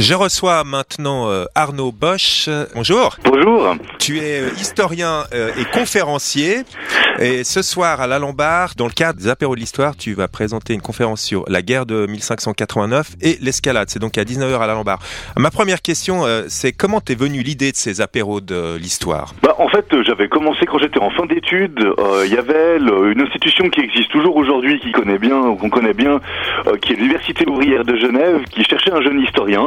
Je 0.00 0.14
reçois 0.14 0.64
maintenant 0.64 1.28
euh, 1.28 1.44
Arnaud 1.54 1.92
Bosch. 1.92 2.48
Bonjour. 2.74 3.18
Bonjour. 3.22 3.76
Tu 3.98 4.16
es 4.16 4.40
euh, 4.40 4.48
historien 4.58 5.24
euh, 5.34 5.50
et 5.58 5.64
conférencier. 5.66 6.62
Et 7.18 7.44
ce 7.44 7.60
soir 7.60 8.00
à 8.00 8.06
l'Alembard, 8.06 8.70
dans 8.78 8.86
le 8.86 8.92
cadre 8.92 9.18
des 9.18 9.28
apéros 9.28 9.54
de 9.54 9.60
l'histoire, 9.60 9.94
tu 9.94 10.14
vas 10.14 10.26
présenter 10.26 10.72
une 10.72 10.80
conférence 10.80 11.20
sur 11.20 11.44
la 11.48 11.60
guerre 11.60 11.84
de 11.84 12.06
1589 12.06 13.16
et 13.20 13.36
l'escalade. 13.42 13.90
C'est 13.90 13.98
donc 13.98 14.16
à 14.16 14.24
19h 14.24 14.58
à 14.58 14.66
l'Alembard. 14.66 15.00
Ma 15.36 15.50
première 15.50 15.82
question, 15.82 16.22
c'est 16.48 16.72
comment 16.72 17.02
t'es 17.02 17.14
venu 17.14 17.42
l'idée 17.42 17.72
de 17.72 17.76
ces 17.76 18.00
apéros 18.00 18.40
de 18.40 18.78
l'histoire? 18.78 19.34
Bah, 19.42 19.54
En 19.58 19.68
fait, 19.68 19.84
j'avais 20.02 20.28
commencé 20.28 20.64
quand 20.64 20.78
j'étais 20.78 21.00
en 21.00 21.10
fin 21.10 21.26
d'études. 21.26 21.92
Il 22.24 22.32
y 22.32 22.38
avait 22.38 22.78
une 22.78 23.20
institution 23.20 23.68
qui 23.68 23.80
existe 23.80 24.10
toujours 24.10 24.36
aujourd'hui, 24.36 24.80
qui 24.80 24.92
connaît 24.92 25.18
bien, 25.18 25.54
qu'on 25.56 25.68
connaît 25.68 25.92
bien, 25.92 26.20
qui 26.80 26.94
est 26.94 26.96
l'Université 26.96 27.46
ouvrière 27.46 27.84
de 27.84 27.96
Genève, 27.96 28.44
qui 28.50 28.64
cherchait 28.64 28.92
un 28.92 29.02
jeune 29.02 29.20
historien 29.20 29.66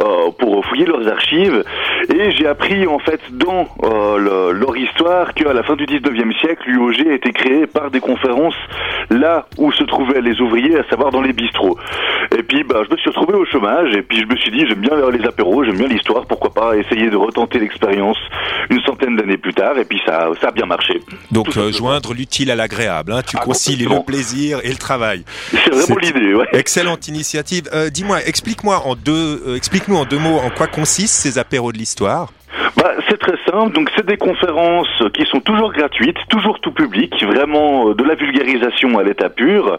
euh, 0.00 0.30
pour 0.38 0.64
fouiller 0.66 0.86
leurs 0.86 1.06
archives. 1.08 1.64
Et 2.12 2.30
j'ai 2.32 2.46
appris 2.46 2.86
en 2.86 2.98
fait 2.98 3.20
dans 3.30 3.66
euh, 3.82 4.52
leur 4.52 4.76
histoire 4.76 5.34
qu'à 5.34 5.52
la 5.52 5.62
fin 5.62 5.76
du 5.76 5.86
19e 5.86 6.38
siècle, 6.40 6.62
l'UOG 6.66 7.08
a 7.08 7.14
été 7.14 7.32
créé 7.32 7.66
par 7.66 7.90
des 7.90 8.00
conférences 8.00 8.56
là 9.10 9.46
où 9.58 9.72
se 9.72 9.84
trouvaient 9.84 10.20
les 10.20 10.40
ouvriers, 10.40 10.78
à 10.78 10.84
savoir 10.84 11.10
dans 11.10 11.22
les 11.22 11.32
bistrots. 11.32 11.78
Et 12.36 12.42
puis 12.42 12.64
bah, 12.64 12.82
je 12.86 12.92
me 12.92 12.96
suis 12.96 13.10
retrouvé 13.10 13.34
au 13.34 13.44
chômage 13.44 13.94
et 13.94 14.02
puis 14.02 14.20
je 14.20 14.26
me 14.26 14.36
suis 14.36 14.50
dit 14.50 14.66
j'aime 14.66 14.80
bien 14.80 14.92
les 15.10 15.24
apéros, 15.26 15.64
j'aime 15.64 15.76
bien 15.76 15.88
l'histoire, 15.88 16.26
pourquoi 16.26 16.52
pas 16.52 16.76
essayer 16.76 17.10
de 17.10 17.16
retenter 17.16 17.58
l'expérience 17.58 18.18
une 18.70 18.80
centaine 18.82 19.16
d'années 19.16 19.36
plus 19.36 19.54
tard 19.54 19.78
et 19.78 19.84
puis 19.84 20.00
ça, 20.06 20.30
ça 20.40 20.48
a 20.48 20.50
bien 20.50 20.66
marché. 20.66 21.00
Donc 21.30 21.56
euh, 21.56 21.72
joindre 21.72 22.14
l'utile 22.14 22.50
à 22.50 22.56
l'agréable, 22.56 23.12
hein, 23.12 23.22
tu 23.26 23.36
ah, 23.38 23.44
concilies 23.44 23.84
le 23.84 24.04
plaisir 24.04 24.60
et 24.62 24.70
le 24.70 24.76
travail. 24.76 25.24
C'est 25.50 25.70
vraiment 25.70 25.96
l'idée, 25.96 26.34
ouais. 26.34 26.46
Excellente 26.52 27.08
initiative. 27.08 27.68
Euh, 27.72 27.90
dis-moi, 27.90 28.24
explique-moi 28.24 28.82
en 28.84 28.94
deux, 28.94 29.42
euh, 29.46 29.56
explique-nous 29.56 29.96
en 29.96 30.04
deux 30.04 30.18
mots 30.18 30.38
en 30.38 30.50
quoi 30.50 30.66
consistent 30.66 31.14
ces 31.14 31.38
apéros 31.38 31.72
de 31.72 31.78
l'histoire. 31.78 32.32
Donc, 33.54 33.88
c'est 33.94 34.04
des 34.04 34.16
conférences 34.16 35.02
qui 35.12 35.24
sont 35.26 35.38
toujours 35.38 35.72
gratuites, 35.72 36.16
toujours 36.28 36.58
tout 36.58 36.72
public, 36.72 37.14
vraiment 37.24 37.90
euh, 37.90 37.94
de 37.94 38.02
la 38.02 38.16
vulgarisation 38.16 38.98
à 38.98 39.04
l'état 39.04 39.28
pur, 39.28 39.78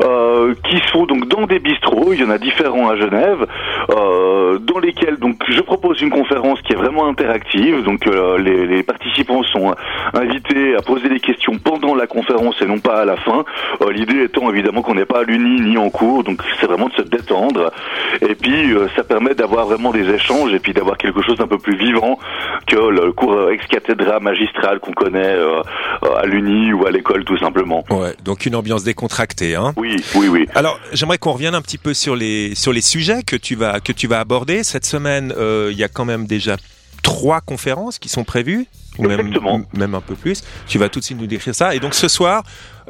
euh, 0.00 0.54
qui 0.68 0.76
se 0.76 0.88
font 0.92 1.06
donc 1.06 1.26
dans 1.26 1.46
des 1.46 1.58
bistrots. 1.58 2.12
Il 2.12 2.20
y 2.20 2.24
en 2.24 2.30
a 2.30 2.38
différents 2.38 2.88
à 2.88 2.96
Genève, 2.96 3.46
euh, 3.90 4.19
dans 4.58 4.78
lesquels 4.78 5.16
donc 5.16 5.36
je 5.48 5.60
propose 5.60 6.00
une 6.00 6.10
conférence 6.10 6.60
qui 6.62 6.72
est 6.72 6.76
vraiment 6.76 7.06
interactive. 7.06 7.82
Donc, 7.82 8.06
euh, 8.06 8.38
les, 8.38 8.66
les, 8.66 8.82
participants 8.82 9.42
sont 9.44 9.74
invités 10.14 10.74
à 10.76 10.82
poser 10.82 11.08
des 11.08 11.20
questions 11.20 11.58
pendant 11.58 11.94
la 11.94 12.06
conférence 12.06 12.56
et 12.60 12.66
non 12.66 12.78
pas 12.78 13.02
à 13.02 13.04
la 13.04 13.16
fin. 13.16 13.44
Euh, 13.82 13.92
l'idée 13.92 14.22
étant 14.24 14.50
évidemment 14.50 14.82
qu'on 14.82 14.94
n'est 14.94 15.04
pas 15.04 15.20
à 15.20 15.22
l'uni 15.22 15.60
ni 15.60 15.76
en 15.78 15.90
cours, 15.90 16.24
donc 16.24 16.42
c'est 16.58 16.66
vraiment 16.66 16.88
de 16.88 16.94
se 16.94 17.02
détendre. 17.02 17.72
Et 18.20 18.34
puis, 18.34 18.74
ça 18.96 19.04
permet 19.04 19.34
d'avoir 19.34 19.66
vraiment 19.66 19.92
des 19.92 20.08
échanges 20.08 20.52
et 20.52 20.58
puis 20.58 20.72
d'avoir 20.72 20.96
quelque 20.98 21.22
chose 21.22 21.36
d'un 21.36 21.46
peu 21.46 21.58
plus 21.58 21.76
vivant 21.76 22.18
que 22.66 22.76
le 22.76 23.12
cours 23.12 23.50
ex 23.50 23.66
cathedra 23.66 24.20
magistral 24.20 24.80
qu'on 24.80 24.92
connaît 24.92 25.36
euh, 25.36 25.62
à 26.16 26.26
l'Uni 26.26 26.72
ou 26.72 26.86
à 26.86 26.90
l'école 26.90 27.24
tout 27.24 27.38
simplement. 27.38 27.84
Ouais, 27.90 28.14
donc 28.24 28.46
une 28.46 28.54
ambiance 28.54 28.84
décontractée, 28.84 29.54
hein. 29.54 29.72
Oui, 29.76 29.96
oui, 30.14 30.28
oui. 30.28 30.46
Alors 30.54 30.78
j'aimerais 30.92 31.18
qu'on 31.18 31.32
revienne 31.32 31.54
un 31.54 31.62
petit 31.62 31.78
peu 31.78 31.94
sur 31.94 32.16
les 32.16 32.54
sur 32.54 32.72
les 32.72 32.80
sujets 32.80 33.22
que 33.22 33.36
tu 33.36 33.54
vas 33.54 33.80
que 33.80 33.92
tu 33.92 34.06
vas 34.06 34.20
aborder 34.20 34.39
cette 34.62 34.84
semaine. 34.84 35.32
Euh, 35.36 35.68
il 35.72 35.78
y 35.78 35.84
a 35.84 35.88
quand 35.88 36.04
même 36.04 36.26
déjà 36.26 36.56
trois 37.02 37.40
conférences 37.40 37.98
qui 37.98 38.08
sont 38.08 38.24
prévues 38.24 38.66
ou 38.98 39.06
même, 39.06 39.32
même 39.72 39.94
un 39.94 40.00
peu 40.00 40.14
plus. 40.14 40.42
Tu 40.66 40.78
vas 40.78 40.88
tout 40.88 41.00
de 41.00 41.04
suite 41.04 41.18
nous 41.18 41.26
décrire 41.26 41.54
ça. 41.54 41.74
Et 41.74 41.80
donc 41.80 41.94
ce 41.94 42.08
soir, 42.08 42.42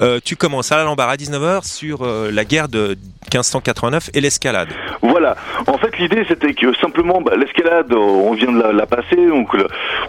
euh, 0.03 0.19
tu 0.25 0.34
commences 0.37 0.73
à 0.73 0.79
l'Alhambra 0.79 1.11
à 1.11 1.17
19h 1.17 1.67
sur 1.67 2.03
euh, 2.03 2.31
la 2.33 2.45
guerre 2.45 2.69
de 2.69 2.97
1589 3.33 4.11
et 4.15 4.20
l'escalade. 4.20 4.69
Voilà. 5.03 5.37
En 5.67 5.77
fait, 5.77 5.98
l'idée 5.98 6.25
c'était 6.27 6.55
que 6.55 6.75
simplement 6.77 7.20
bah, 7.20 7.33
l'escalade, 7.37 7.92
on 7.92 8.33
vient 8.33 8.51
de 8.51 8.61
la, 8.61 8.87
passer, 8.87 9.17
donc 9.17 9.55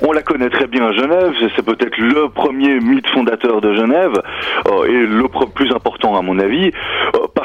on 0.02 0.12
la 0.12 0.22
connaît 0.22 0.50
très 0.50 0.68
bien 0.68 0.86
à 0.88 0.92
Genève. 0.94 1.34
C'est 1.56 1.66
peut-être 1.66 1.98
le 1.98 2.30
premier 2.30 2.80
mythe 2.80 3.08
fondateur 3.10 3.62
de 3.62 3.74
Genève 3.76 4.14
euh, 4.68 4.86
et 4.86 5.06
le 5.06 5.28
plus 5.54 5.72
important 5.72 6.16
à 6.18 6.22
mon 6.22 6.40
avis. 6.40 6.72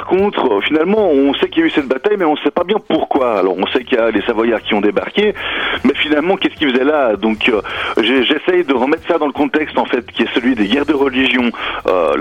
Par 0.07 0.17
contre, 0.19 0.61
finalement, 0.63 1.11
on 1.11 1.35
sait 1.35 1.49
qu'il 1.49 1.63
y 1.63 1.65
a 1.65 1.67
eu 1.67 1.71
cette 1.71 1.89
bataille, 1.89 2.17
mais 2.17 2.25
on 2.25 2.35
ne 2.35 2.39
sait 2.39 2.53
pas 2.53 2.63
bien 2.63 2.77
pourquoi. 2.79 3.41
Alors, 3.41 3.57
on 3.59 3.67
sait 3.67 3.83
qu'il 3.83 3.99
y 3.99 4.01
a 4.01 4.09
les 4.13 4.23
Savoyards 4.23 4.63
qui 4.63 4.75
ont 4.75 4.81
débarqué, 4.81 5.35
mais 5.83 5.95
finalement, 5.95 6.37
qu'est-ce 6.37 6.55
qu'ils 6.55 6.71
faisaient 6.71 6.85
là? 6.85 7.17
Donc, 7.17 7.51
j'essaye 8.01 8.65
de 8.65 8.73
remettre 8.73 9.03
ça 9.09 9.19
dans 9.19 9.27
le 9.27 9.33
contexte 9.33 9.77
en 9.77 9.85
fait, 9.85 10.07
qui 10.13 10.23
est 10.23 10.33
celui 10.33 10.55
des 10.55 10.69
guerres 10.69 10.87
de 10.87 10.95
religion. 10.95 11.51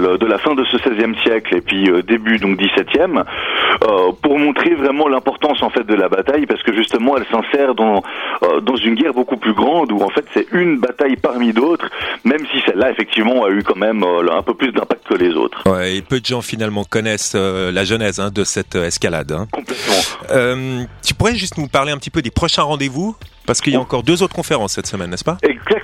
Le, 0.06 0.18
de 0.18 0.26
la 0.26 0.38
fin 0.38 0.56
de 0.56 0.64
ce 0.66 0.78
16e 0.78 1.20
siècle 1.24 1.56
et 1.56 1.62
puis 1.62 1.90
euh, 1.90 2.02
début 2.02 2.38
donc 2.38 2.60
17e 2.60 3.24
euh, 3.24 4.12
pour 4.22 4.38
montrer 4.38 4.76
vraiment 4.76 5.08
l'importance 5.08 5.62
en 5.62 5.70
fait 5.70 5.84
de 5.84 5.96
la 5.96 6.10
bataille 6.10 6.46
parce 6.46 6.62
que 6.64 6.74
justement 6.74 7.18
elle 7.18 7.26
s'insère 7.32 7.76
dans 7.76 8.04
euh, 8.44 8.62
dans 8.62 8.76
une 8.76 8.96
guerre 8.96 9.14
beaucoup 9.14 9.38
plus 9.38 9.54
grande 9.54 9.92
où 9.92 10.02
en 10.02 10.10
fait 10.10 10.26
c'est 10.34 10.48
une 10.52 10.78
bataille 10.78 11.16
parmi 11.16 11.54
d'autres 11.54 11.90
même 12.24 12.46
si 12.52 12.62
celle-là 12.66 12.92
effectivement 12.92 13.46
a 13.46 13.50
eu 13.50 13.64
quand 13.64 13.78
même 13.78 14.04
un 14.04 14.42
peu 14.42 14.54
plus 14.54 14.72
d'impact 14.72 15.08
que 15.08 15.16
les 15.16 15.34
autres. 15.34 15.62
Ouais, 15.70 15.98
et 15.98 16.02
peu 16.02 16.20
de 16.20 16.26
gens 16.26 16.42
finalement 16.42 16.84
connaissent 16.84 17.36
la 17.36 17.84
genèse 17.84 18.20
hein, 18.20 18.32
de 18.34 18.44
cette 18.44 18.76
escalade. 18.76 19.32
Hein. 19.32 19.48
Complètement. 19.52 20.86
tu 21.04 21.14
pourrais 21.14 21.36
juste 21.36 21.58
nous 21.58 21.68
parler 21.68 21.92
un 21.92 21.98
petit 21.98 22.10
peu 22.10 22.22
des 22.22 22.32
prochains 22.32 22.64
rendez-vous? 22.64 23.16
Parce 23.46 23.62
qu'il 23.62 23.74
y 23.74 23.76
a 23.76 23.80
encore 23.80 24.04
deux 24.04 24.24
autres 24.24 24.34
conférences 24.34 24.74
cette 24.74 24.88
semaine, 24.88 25.12
n'est-ce 25.12 25.24
pas? 25.24 25.38
Exactement, 25.44 25.75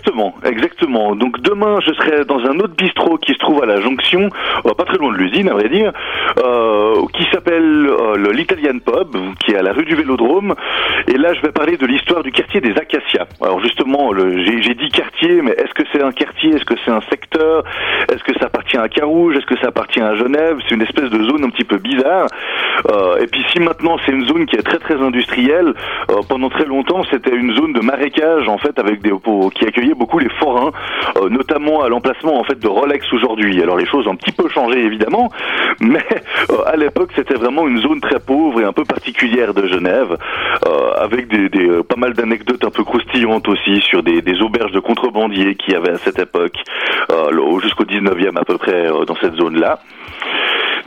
exactement. 0.44 1.16
Donc 1.16 1.42
demain, 1.42 1.80
je 1.86 1.94
serai 1.94 2.26
dans 2.26 2.40
un 2.40 2.60
autre 2.60 2.76
bistrot 2.76 3.18
qui 3.18 3.34
se 3.34 3.40
trouve 3.40 3.64
à 3.64 3.66
la 3.66 3.82
jonction, 3.82 4.30
euh, 4.66 4.74
pas 4.74 4.86
très 4.86 4.98
loin 4.98 5.12
de 5.12 5.18
l'usine, 5.18 5.50
à 5.50 5.54
vrai 5.54 5.70
dire, 5.70 5.92
euh, 6.40 6.91
qui 7.08 7.26
s'appelle 7.32 7.88
euh, 7.88 8.32
l'Italian 8.34 8.80
Pub, 8.80 9.16
qui 9.40 9.52
est 9.52 9.58
à 9.58 9.62
la 9.62 9.74
rue 9.74 9.86
du 9.86 9.96
Vélodrome. 9.96 10.56
Et 11.08 11.18
là, 11.18 11.34
je 11.34 11.42
vais 11.42 11.52
parler 11.52 11.78
de 11.78 11.86
l'histoire 11.86 12.24
du 12.24 12.32
quartier 12.32 12.62
des 12.62 12.72
Acacias. 12.72 13.28
Alors 13.42 13.62
justement, 13.62 14.12
j'ai 14.16 14.76
dit 14.76 14.90
quartier, 14.90 15.42
mais 15.42 15.52
est-ce 15.52 15.74
que 15.74 15.84
c'est 15.92 16.04
un 16.04 16.12
quartier? 16.12 16.56
Est-ce 16.56 16.66
que 16.66 16.76
c'est 16.86 16.92
un 16.92 17.02
secteur? 17.10 17.64
Est-ce 18.10 18.24
que 18.24 18.34
ça 18.40 18.46
appartient 18.46 18.78
à 18.78 18.90
Carouge? 18.90 19.36
Est-ce 19.38 19.46
que 19.46 19.58
ça 19.60 19.68
appartient 19.68 20.02
à 20.02 20.16
Genève? 20.16 20.58
C'est 20.68 20.76
une 20.76 20.82
espèce 20.82 21.10
de 21.10 21.24
zone 21.24 21.44
un 21.44 21.50
petit 21.50 21.64
peu 21.64 21.78
bizarre. 21.78 22.28
Euh, 22.90 23.18
et 23.22 23.28
puis 23.28 23.44
si 23.52 23.60
maintenant 23.60 23.98
c'est 24.06 24.12
une 24.12 24.26
zone 24.28 24.46
qui 24.46 24.56
est 24.56 24.64
très 24.64 24.80
très 24.80 24.96
industrielle, 24.96 25.74
euh, 26.10 26.22
pendant 26.28 26.50
très 26.50 26.66
longtemps 26.66 27.04
c'était 27.12 27.36
une 27.36 27.54
zone 27.56 27.74
de 27.74 27.82
marécage 27.82 28.48
en 28.48 28.58
fait 28.58 28.78
avec 28.80 29.02
des 29.02 29.12
qui 29.56 29.66
accueillait 29.66 29.94
beaucoup 29.94 30.20
les 30.20 30.30
forains, 30.30 30.72
euh, 31.18 31.30
notamment 31.30 31.84
à 31.84 31.90
l'emplacement 31.90 32.40
en 32.40 32.44
fait 32.44 32.60
de 32.60 32.68
Rolex 32.68 33.12
aujourd'hui. 33.14 33.62
Alors 33.62 33.78
les 33.78 33.86
choses 33.86 34.08
ont 34.08 34.12
un 34.12 34.16
petit 34.16 34.32
peu 34.32 34.50
changé 34.50 34.84
évidemment, 34.84 35.30
mais 35.82 36.06
à 36.66 36.76
c'était 37.16 37.36
vraiment 37.36 37.68
une 37.68 37.80
zone 37.80 38.00
très 38.02 38.20
pauvre 38.20 38.62
et 38.62 38.64
un 38.64 38.74
peu 38.74 38.84
particulière 38.84 39.54
de 39.54 39.68
Genève, 39.68 40.18
avec 40.98 41.28
des, 41.28 41.50
des 41.50 41.84
pas 41.84 41.96
mal 41.98 42.14
d'anecdotes 42.14 42.64
un 42.64 42.70
peu 42.70 42.84
croustillantes 42.84 43.48
aussi 43.48 43.82
sur 43.82 44.04
des, 44.04 44.42
auberges 44.42 44.72
de 44.72 44.80
contrebandiers 44.80 45.56
qui 45.56 45.76
avaient 45.76 45.92
à 45.92 45.98
cette 45.98 46.20
époque, 46.20 46.58
jusqu'au 47.62 47.86
19e 47.86 48.40
à 48.40 48.46
peu 48.46 48.58
près 48.58 48.88
dans 49.06 49.16
cette 49.16 49.36
zone-là. 49.36 49.80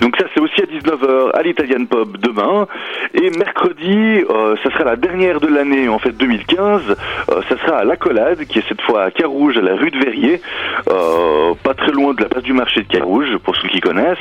Donc 0.00 0.16
ça 0.18 0.26
c'est 0.34 0.40
aussi 0.40 0.60
à 0.60 0.66
19h 0.66 1.30
à 1.34 1.42
l'Italian 1.42 1.86
Pub 1.86 2.16
demain. 2.18 2.66
Et 3.14 3.30
mercredi, 3.30 4.24
euh, 4.28 4.56
ça 4.62 4.70
sera 4.72 4.84
la 4.84 4.96
dernière 4.96 5.40
de 5.40 5.46
l'année 5.46 5.88
en 5.88 5.98
fait 5.98 6.12
2015. 6.12 6.82
Euh, 7.30 7.40
ça 7.48 7.56
sera 7.58 7.78
à 7.78 7.84
l'Accolade, 7.84 8.44
qui 8.44 8.58
est 8.58 8.68
cette 8.68 8.80
fois 8.82 9.04
à 9.04 9.10
Carouge, 9.10 9.56
à 9.56 9.62
la 9.62 9.76
rue 9.76 9.90
de 9.90 9.98
Verrier, 9.98 10.40
euh, 10.88 11.54
pas 11.62 11.74
très 11.74 11.92
de 12.16 12.22
la 12.22 12.28
place 12.28 12.42
du 12.42 12.52
marché 12.52 12.82
de 12.82 12.88
Carouge, 12.88 13.36
pour 13.42 13.56
ceux 13.56 13.68
qui 13.68 13.80
connaissent. 13.80 14.18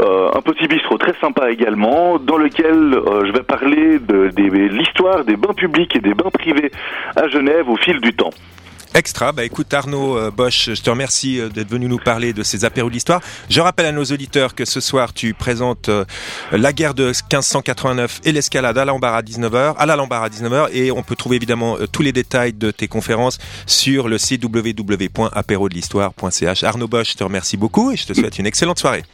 Euh, 0.00 0.30
un 0.34 0.40
petit 0.40 0.66
bistrot 0.66 0.98
très 0.98 1.14
sympa 1.20 1.50
également, 1.50 2.18
dans 2.18 2.36
lequel 2.36 2.94
euh, 2.94 3.26
je 3.26 3.32
vais 3.32 3.42
parler 3.42 3.98
de, 3.98 4.28
de 4.28 4.68
l'histoire 4.68 5.24
des 5.24 5.36
bains 5.36 5.54
publics 5.54 5.94
et 5.96 6.00
des 6.00 6.14
bains 6.14 6.30
privés 6.32 6.70
à 7.16 7.28
Genève 7.28 7.68
au 7.68 7.76
fil 7.76 8.00
du 8.00 8.12
temps. 8.14 8.30
Extra. 8.94 9.32
Bah 9.32 9.44
écoute 9.44 9.72
Arnaud 9.72 10.18
euh, 10.18 10.30
Bosch, 10.30 10.68
je 10.74 10.82
te 10.82 10.90
remercie 10.90 11.40
euh, 11.40 11.48
d'être 11.48 11.70
venu 11.70 11.88
nous 11.88 11.98
parler 11.98 12.34
de 12.34 12.42
ces 12.42 12.66
apéros 12.66 12.90
de 12.90 12.94
l'histoire. 12.94 13.22
Je 13.48 13.62
rappelle 13.62 13.86
à 13.86 13.92
nos 13.92 14.04
auditeurs 14.04 14.54
que 14.54 14.66
ce 14.66 14.80
soir 14.80 15.14
tu 15.14 15.32
présentes 15.32 15.88
euh, 15.88 16.04
la 16.52 16.74
guerre 16.74 16.92
de 16.92 17.06
1589 17.06 18.20
et 18.24 18.32
l'escalade 18.32 18.76
à 18.76 18.84
l'embarras 18.84 19.16
à 19.18 19.22
19h, 19.22 19.76
à 19.78 19.86
la 19.86 19.94
à 19.94 20.28
19h 20.28 20.68
et 20.72 20.90
on 20.90 21.02
peut 21.02 21.16
trouver 21.16 21.36
évidemment 21.36 21.78
tous 21.90 22.02
les 22.02 22.12
détails 22.12 22.52
de 22.52 22.70
tes 22.70 22.88
conférences 22.88 23.38
sur 23.66 24.08
le 24.08 24.18
site 24.18 24.44
www.apérodelhistoire.ch. 24.44 26.64
Arnaud 26.64 26.88
Bosch, 26.88 27.12
je 27.12 27.16
te 27.16 27.24
remercie 27.24 27.56
beaucoup 27.56 27.92
et 27.92 27.96
je 27.96 28.04
te 28.06 28.12
souhaite 28.12 28.38
une 28.38 28.44
excellente 28.46 28.78
soirée. 28.78 29.04